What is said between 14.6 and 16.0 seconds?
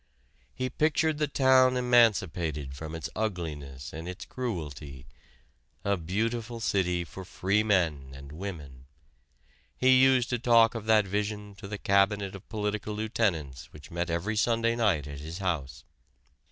night at his house.